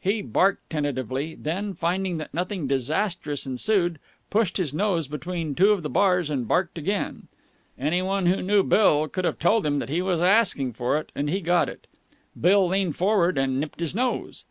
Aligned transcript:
He 0.00 0.22
barked 0.22 0.70
tentatively, 0.70 1.34
then, 1.34 1.74
finding 1.74 2.16
that 2.16 2.32
nothing 2.32 2.66
disastrous 2.66 3.44
ensued, 3.44 3.98
pushed 4.30 4.56
his 4.56 4.72
nose 4.72 5.06
between 5.06 5.54
two 5.54 5.70
of 5.72 5.82
the 5.82 5.90
bars 5.90 6.30
and 6.30 6.48
barked 6.48 6.78
again. 6.78 7.28
Any 7.78 8.00
one 8.00 8.24
who 8.24 8.40
knew 8.40 8.62
Bill 8.62 9.06
could 9.06 9.26
have 9.26 9.38
told 9.38 9.66
him 9.66 9.80
that 9.80 9.90
he 9.90 10.00
was 10.00 10.22
asking 10.22 10.72
for 10.72 10.96
it, 10.96 11.12
and 11.14 11.28
he 11.28 11.42
got 11.42 11.68
it. 11.68 11.86
Bill 12.40 12.66
leaned 12.66 12.96
forward 12.96 13.36
and 13.36 13.60
nipped 13.60 13.80
his 13.80 13.94
nose. 13.94 14.40